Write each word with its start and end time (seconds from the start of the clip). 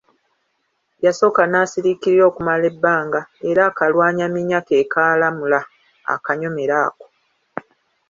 Yasooka 1.05 1.41
n'asiriikirira 1.47 2.23
okumala 2.29 2.63
ebbanga, 2.71 3.21
era 3.49 3.61
akalwanyaminya 3.69 4.59
ke 4.67 4.77
kaalamula 4.93 5.59
akanyomero 6.13 6.75
ako. 6.87 7.05